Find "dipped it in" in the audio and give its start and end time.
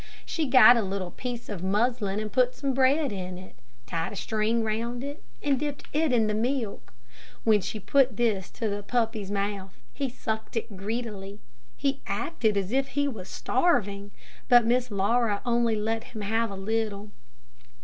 5.59-6.25